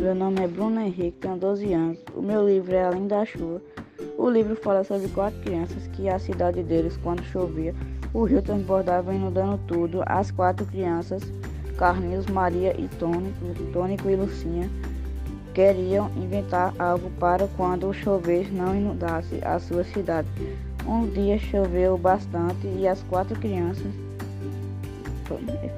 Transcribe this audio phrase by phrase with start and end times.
[0.00, 1.98] Meu nome é Bruno Henrique, tenho 12 anos.
[2.16, 3.60] O meu livro é Além da Chuva.
[4.16, 7.74] O livro fala sobre quatro crianças que a cidade deles, quando chovia,
[8.14, 10.02] o rio transbordava inundando tudo.
[10.06, 11.22] As quatro crianças,
[11.76, 13.44] Carlinhos, Maria e Tônico,
[13.74, 14.70] Tônico e Lucinha,
[15.52, 20.28] queriam inventar algo para quando chover não inundasse a sua cidade.
[20.88, 23.92] Um dia choveu bastante e as quatro crianças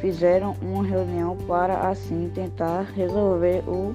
[0.01, 3.95] fizeram uma reunião para assim tentar resolver o,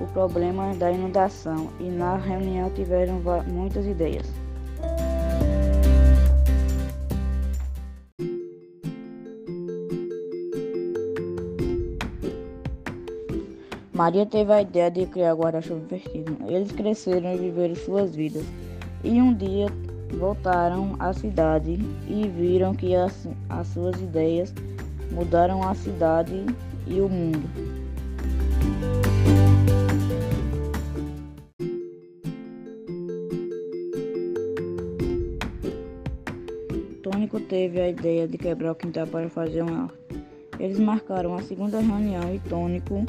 [0.00, 4.26] o problema da inundação e na reunião tiveram muitas ideias.
[13.92, 16.36] Maria teve a ideia de criar guarda-chuva vestido.
[16.48, 18.44] Eles cresceram e viveram suas vidas.
[19.04, 19.66] E um dia
[20.18, 21.78] voltaram à cidade
[22.08, 24.52] e viram que as, as suas ideias
[25.10, 26.44] mudaram a cidade
[26.86, 27.81] e o mundo.
[37.22, 40.16] Tônico teve a ideia de quebrar o quintal para fazer uma horta.
[40.58, 43.04] Eles marcaram a segunda reunião e Tônico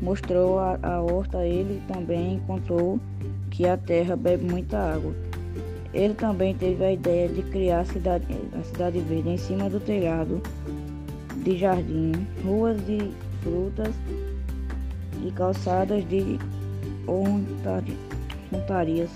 [0.00, 1.44] mostrou a, a horta.
[1.44, 2.98] Ele também encontrou
[3.50, 5.12] que a terra bebe muita água.
[5.92, 8.26] Ele também teve a ideia de criar a cidade,
[8.58, 10.40] a cidade verde em cima do telhado
[11.44, 13.10] de jardim, ruas de
[13.42, 13.94] frutas
[15.26, 16.38] e calçadas de
[18.50, 19.10] ontarias.